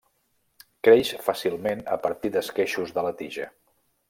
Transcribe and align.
Creix 0.87 1.11
fàcilment 1.27 1.83
a 1.97 2.01
partir 2.07 2.33
d'esqueixos 2.37 2.97
de 2.97 3.05
la 3.11 3.15
tija. 3.23 3.51